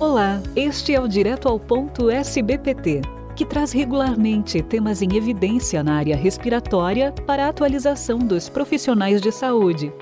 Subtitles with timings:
[0.00, 3.00] Olá, este é o Direto ao Ponto SBPT,
[3.36, 9.30] que traz regularmente temas em evidência na área respiratória para a atualização dos profissionais de
[9.30, 9.92] saúde.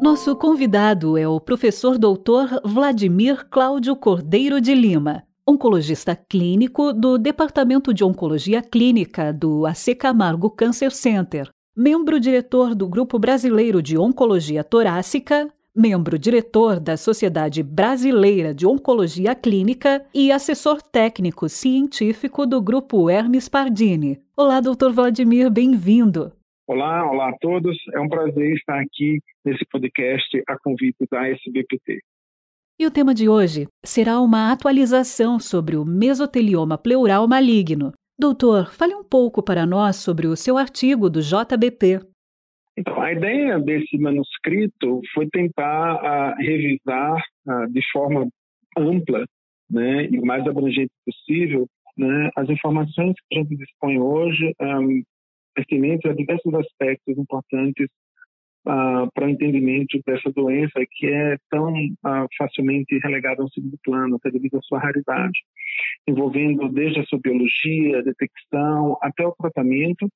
[0.00, 7.92] Nosso convidado é o professor doutor Vladimir Cláudio Cordeiro de Lima, oncologista clínico do Departamento
[7.92, 14.62] de Oncologia Clínica do AC Camargo Cancer Center, membro diretor do Grupo Brasileiro de Oncologia
[14.62, 23.08] Torácica, membro diretor da Sociedade Brasileira de Oncologia Clínica e assessor técnico científico do Grupo
[23.08, 24.20] Hermes Pardini.
[24.36, 26.32] Olá, doutor Vladimir, bem-vindo.
[26.66, 27.76] Olá, olá a todos.
[27.94, 32.00] É um prazer estar aqui nesse podcast a convite da SBPT.
[32.78, 37.92] E o tema de hoje será uma atualização sobre o mesotelioma pleural maligno.
[38.18, 42.00] Doutor, fale um pouco para nós sobre o seu artigo do JBP.
[42.76, 47.16] Então, a ideia desse manuscrito foi tentar uh, revisar
[47.46, 48.28] uh, de forma
[48.76, 49.26] ampla
[49.68, 55.02] né, e o mais abrangente possível né, as informações que a gente dispõe hoje um,
[55.54, 57.88] pertinentes a diversos aspectos importantes
[58.62, 61.72] para o entendimento dessa doença que é tão
[62.36, 65.40] facilmente relegada a um segundo plano, até devido à sua raridade,
[66.06, 70.06] envolvendo desde a sua biologia, a detecção, até o tratamento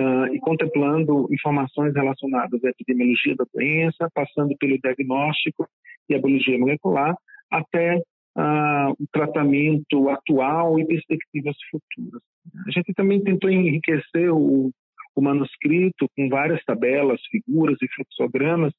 [0.00, 5.68] uh, e contemplando informações relacionadas à epidemiologia da doença, passando pelo diagnóstico
[6.08, 7.16] e a biologia molecular,
[7.50, 12.22] até uh, o tratamento atual e perspectivas futuras.
[12.66, 14.70] A gente também tentou enriquecer o,
[15.14, 18.72] o manuscrito com várias tabelas, figuras e fluxogramas,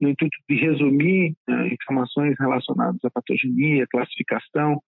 [0.00, 4.80] no intuito de resumir uh, informações relacionadas à patogenia, classificação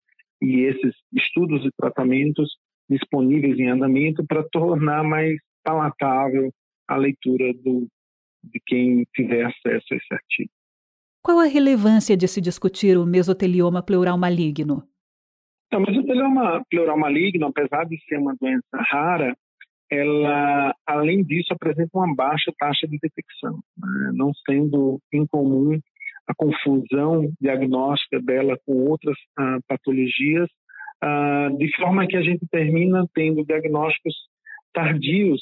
[0.42, 2.50] e esses estudos e tratamentos
[2.90, 6.52] disponíveis em andamento para tornar mais palatável
[6.88, 7.88] a leitura do,
[8.44, 10.52] de quem tiver acesso a esse artigo.
[11.24, 14.84] Qual a relevância de se discutir o mesotelioma pleural maligno?
[15.68, 19.36] Então, o mesotelioma pleural maligno, apesar de ser uma doença rara,
[19.90, 24.12] ela, além disso, apresenta uma baixa taxa de detecção, né?
[24.14, 25.80] não sendo incomum
[26.28, 30.50] a confusão diagnóstica dela com outras ah, patologias,
[31.02, 34.16] ah, de forma que a gente termina tendo diagnósticos
[34.74, 35.42] tardios.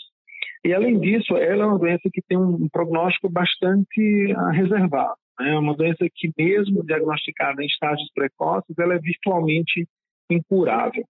[0.63, 5.16] E, além disso, ela é uma doença que tem um prognóstico bastante uh, reservado.
[5.40, 5.53] Né?
[5.53, 9.88] É uma doença que, mesmo diagnosticada em estágios precoces, ela é virtualmente
[10.29, 11.06] incurável.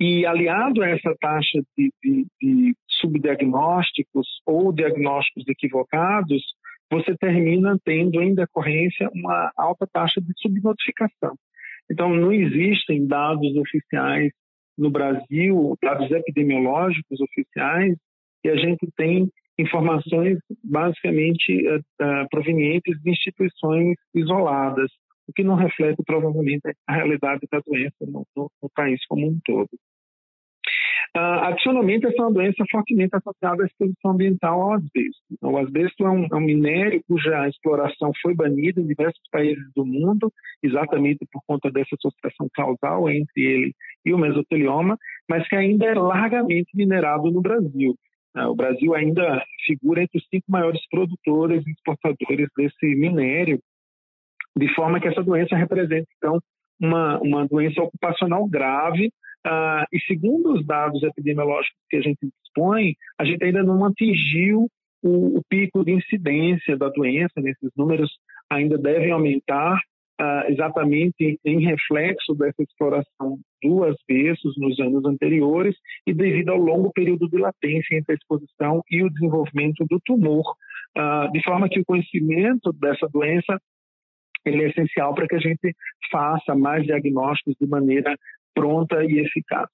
[0.00, 6.42] E, aliado a essa taxa de, de, de subdiagnósticos ou diagnósticos equivocados,
[6.90, 11.36] você termina tendo, em decorrência, uma alta taxa de subnotificação.
[11.90, 14.32] Então, não existem dados oficiais
[14.78, 17.96] no Brasil, dados epidemiológicos oficiais,
[18.44, 19.28] e a gente tem
[19.58, 24.88] informações basicamente uh, provenientes de instituições isoladas,
[25.28, 29.38] o que não reflete provavelmente a realidade da doença no, no, no país como um
[29.44, 29.68] todo.
[31.16, 35.22] Uh, adicionalmente, essa é uma doença fortemente associada à exposição ambiental ao asbesto.
[35.42, 39.86] O asbesto é um, é um, minério cuja exploração foi banida em diversos países do
[39.86, 40.30] mundo,
[40.62, 43.74] exatamente por conta dessa associação causal entre ele
[44.04, 44.98] e o mesotelioma,
[45.28, 47.96] mas que ainda é largamente minerado no Brasil.
[48.36, 53.58] Uh, o Brasil ainda figura entre os cinco maiores produtores e exportadores desse minério,
[54.56, 56.38] de forma que essa doença representa, então,
[56.80, 59.10] uma, uma doença ocupacional grave
[59.46, 64.68] Uh, e segundo os dados epidemiológicos que a gente dispõe, a gente ainda não atingiu
[65.02, 67.50] o, o pico de incidência da doença, né?
[67.50, 68.10] esses números
[68.50, 69.78] ainda devem aumentar
[70.20, 76.92] uh, exatamente em reflexo dessa exploração duas vezes nos anos anteriores e devido ao longo
[76.92, 80.44] período de latência entre a exposição e o desenvolvimento do tumor,
[80.96, 83.58] uh, de forma que o conhecimento dessa doença
[84.44, 85.74] ele é essencial para que a gente
[86.10, 88.16] faça mais diagnósticos de maneira
[88.58, 89.68] pronta e eficaz.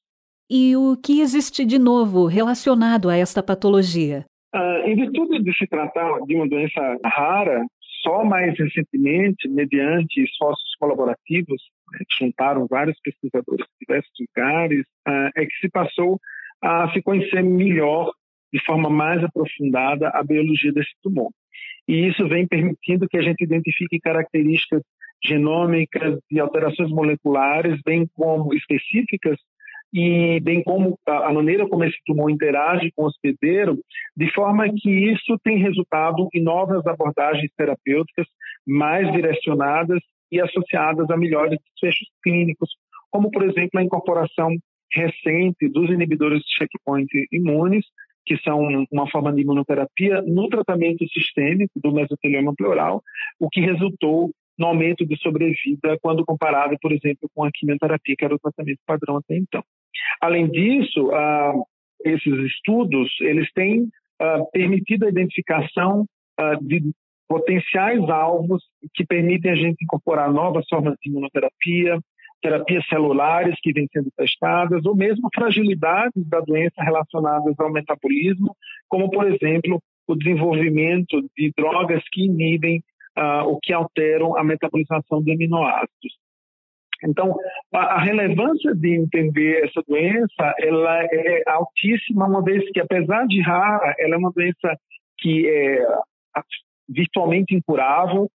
[0.51, 4.25] E o que existe de novo relacionado a esta patologia?
[4.55, 7.65] Uh, em virtude de se tratar de uma doença rara,
[8.03, 11.61] só mais recentemente, mediante esforços colaborativos,
[11.91, 16.21] né, juntaram vários pesquisadores de diversos lugares, uh, é que se passou
[16.63, 18.13] a se conhecer melhor,
[18.53, 21.31] de forma mais aprofundada, a biologia desse tumor.
[21.89, 24.83] E isso vem permitindo que a gente identifique características
[25.25, 29.39] genômicas e alterações moleculares, bem como específicas,
[29.95, 33.79] e bem como a maneira como esse tumor interage com o hospedeiro,
[34.17, 38.27] de forma que isso tem resultado em novas abordagens terapêuticas
[38.67, 40.01] mais direcionadas
[40.33, 42.71] e associadas a melhores desfechos clínicos,
[43.09, 44.51] como, por exemplo, a incorporação
[44.93, 47.87] recente dos inibidores de checkpoint imunes,
[48.27, 53.01] que são uma forma de imunoterapia no tratamento sistêmico do mesotelioma pleural,
[53.39, 58.25] o que resultou no aumento de sobrevida quando comparado, por exemplo, com a quimioterapia, que
[58.25, 59.63] era o tratamento padrão até então.
[60.21, 61.53] Além disso, ah,
[62.05, 63.89] esses estudos eles têm
[64.21, 66.07] ah, permitido a identificação
[66.39, 66.93] ah, de
[67.29, 68.63] potenciais alvos
[68.95, 71.99] que permitem a gente incorporar novas formas de imunoterapia,
[72.43, 78.55] terapias celulares que vêm sendo testadas, ou mesmo fragilidades da doença relacionadas ao metabolismo,
[78.87, 82.83] como, por exemplo, o desenvolvimento de drogas que inibem
[83.19, 86.25] uh, ou que alteram a metabolização de aminoácidos.
[87.05, 87.37] Então,
[87.73, 93.43] a, a, relevância de entender essa doença, ela é altíssima, uma vez que, apesar de
[93.43, 94.77] rara, ela é uma doença
[95.19, 95.85] que é
[96.89, 98.29] virtualmente incurável,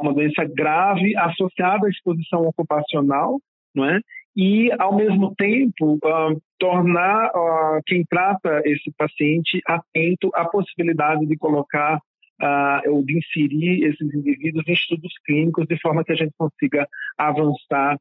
[0.00, 3.40] uma doença grave associada à exposição ocupacional,
[3.74, 4.00] não é?
[4.36, 11.36] E, ao mesmo tempo, uh, tornar uh, quem trata esse paciente atento à possibilidade de
[11.36, 12.00] colocar
[12.42, 16.86] uh, ou de inserir esses indivíduos em estudos clínicos de forma que a gente consiga
[17.18, 17.98] avançar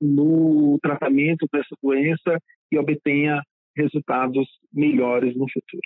[0.00, 2.38] no tratamento dessa doença
[2.70, 3.42] e obtenha
[3.74, 5.82] resultados melhores no futuro.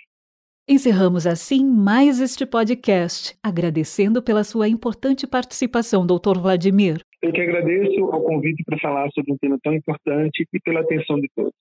[0.69, 6.37] Encerramos assim mais este podcast, agradecendo pela sua importante participação, Dr.
[6.41, 6.99] Vladimir.
[7.21, 11.21] Eu que agradeço ao convite para falar sobre um tema tão importante e pela atenção
[11.21, 11.53] de todos.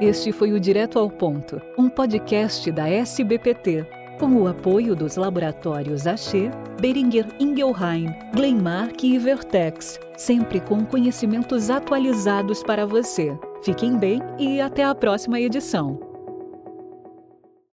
[0.00, 3.86] Este foi o Direto ao Ponto, um podcast da SBPT,
[4.18, 6.50] com o apoio dos laboratórios Axê,
[6.80, 13.38] Beringer Ingelheim, Glenmark e Vertex, sempre com conhecimentos atualizados para você.
[13.62, 16.13] Fiquem bem e até a próxima edição.